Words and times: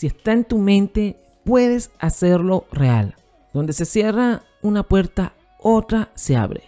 si 0.00 0.06
está 0.06 0.32
en 0.32 0.44
tu 0.44 0.56
mente, 0.56 1.18
puedes 1.44 1.90
hacerlo 1.98 2.64
real. 2.72 3.16
Donde 3.52 3.74
se 3.74 3.84
cierra 3.84 4.44
una 4.62 4.82
puerta, 4.82 5.34
otra 5.58 6.10
se 6.14 6.36
abre. 6.36 6.62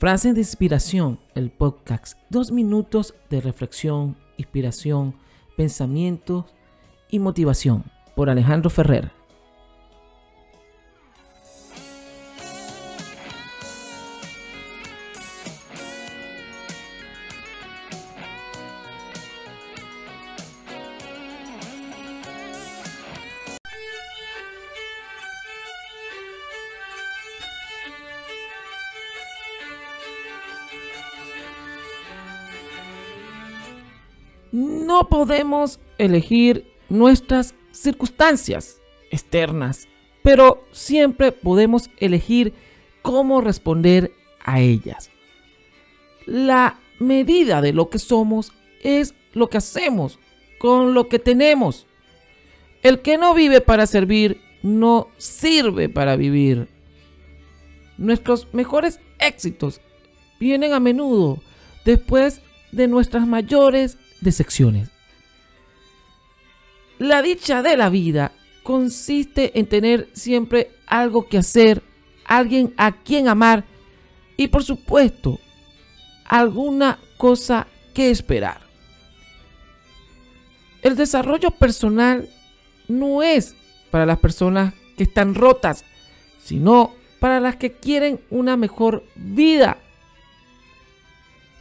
Frases 0.00 0.34
de 0.34 0.40
inspiración, 0.40 1.20
el 1.36 1.52
podcast. 1.52 2.18
Dos 2.30 2.50
minutos 2.50 3.14
de 3.30 3.40
reflexión, 3.40 4.16
inspiración, 4.38 5.14
pensamientos 5.56 6.46
y 7.08 7.20
motivación. 7.20 7.84
Por 8.16 8.28
Alejandro 8.28 8.70
Ferrer. 8.70 9.12
No 34.52 35.08
podemos 35.08 35.80
elegir 35.98 36.66
nuestras 36.88 37.54
circunstancias 37.70 38.80
externas, 39.10 39.88
pero 40.22 40.64
siempre 40.72 41.32
podemos 41.32 41.90
elegir 41.98 42.54
cómo 43.02 43.40
responder 43.40 44.12
a 44.44 44.60
ellas. 44.60 45.10
La 46.26 46.78
medida 46.98 47.60
de 47.60 47.72
lo 47.72 47.90
que 47.90 47.98
somos 47.98 48.52
es 48.82 49.14
lo 49.32 49.48
que 49.48 49.58
hacemos 49.58 50.18
con 50.58 50.94
lo 50.94 51.08
que 51.08 51.18
tenemos. 51.18 51.86
El 52.82 53.00
que 53.00 53.18
no 53.18 53.34
vive 53.34 53.60
para 53.60 53.86
servir 53.86 54.40
no 54.62 55.08
sirve 55.16 55.88
para 55.88 56.16
vivir. 56.16 56.68
Nuestros 57.96 58.52
mejores 58.52 59.00
éxitos 59.18 59.80
vienen 60.38 60.72
a 60.72 60.80
menudo 60.80 61.42
después 61.84 62.40
de 62.72 62.86
nuestras 62.88 63.26
mayores 63.26 63.98
de 64.20 64.32
secciones. 64.32 64.90
La 66.98 67.22
dicha 67.22 67.62
de 67.62 67.76
la 67.76 67.90
vida 67.90 68.32
consiste 68.62 69.58
en 69.58 69.66
tener 69.66 70.08
siempre 70.12 70.72
algo 70.86 71.28
que 71.28 71.38
hacer, 71.38 71.82
alguien 72.24 72.74
a 72.76 72.92
quien 72.92 73.28
amar 73.28 73.64
y 74.36 74.48
por 74.48 74.64
supuesto 74.64 75.38
alguna 76.24 76.98
cosa 77.16 77.66
que 77.94 78.10
esperar. 78.10 78.60
El 80.82 80.96
desarrollo 80.96 81.50
personal 81.50 82.28
no 82.88 83.22
es 83.22 83.54
para 83.90 84.06
las 84.06 84.18
personas 84.18 84.74
que 84.96 85.04
están 85.04 85.34
rotas, 85.34 85.84
sino 86.42 86.92
para 87.20 87.40
las 87.40 87.56
que 87.56 87.72
quieren 87.72 88.20
una 88.30 88.56
mejor 88.56 89.04
vida. 89.14 89.78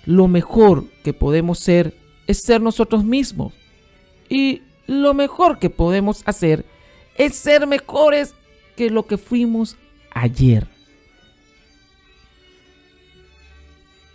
Lo 0.05 0.27
mejor 0.27 0.85
que 1.03 1.13
podemos 1.13 1.59
ser 1.59 1.95
es 2.27 2.41
ser 2.41 2.61
nosotros 2.61 3.03
mismos. 3.03 3.53
Y 4.29 4.61
lo 4.85 5.13
mejor 5.13 5.57
que 5.57 5.69
podemos 5.69 6.21
hacer 6.25 6.65
es 7.17 7.35
ser 7.35 7.65
mejores 7.65 8.35
que 8.75 8.89
lo 8.89 9.07
que 9.07 9.17
fuimos 9.17 9.77
ayer. 10.11 10.67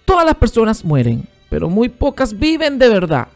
Todas 0.04 0.26
las 0.26 0.36
personas 0.36 0.84
mueren, 0.84 1.26
pero 1.48 1.68
muy 1.68 1.88
pocas 1.88 2.38
viven 2.38 2.78
de 2.78 2.88
verdad. 2.88 3.28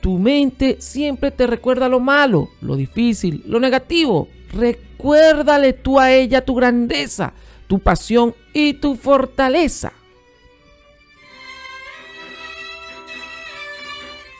Tu 0.00 0.18
mente 0.18 0.80
siempre 0.80 1.30
te 1.30 1.46
recuerda 1.46 1.88
lo 1.88 2.00
malo, 2.00 2.48
lo 2.60 2.76
difícil, 2.76 3.42
lo 3.46 3.60
negativo. 3.60 4.28
Recuérdale 4.52 5.72
tú 5.72 6.00
a 6.00 6.12
ella 6.12 6.44
tu 6.44 6.54
grandeza, 6.54 7.32
tu 7.66 7.78
pasión 7.78 8.34
y 8.52 8.74
tu 8.74 8.96
fortaleza. 8.96 9.92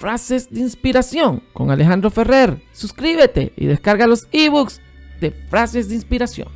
Frases 0.01 0.49
de 0.49 0.61
inspiración 0.61 1.43
con 1.53 1.71
Alejandro 1.71 2.11
Ferrer. 2.11 2.63
Suscríbete 2.73 3.53
y 3.55 3.67
descarga 3.67 4.07
los 4.07 4.29
ebooks 4.33 4.81
de 5.21 5.31
frases 5.31 5.91
de 5.91 5.95
inspiración. 5.95 6.49